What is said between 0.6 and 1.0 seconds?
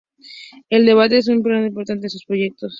El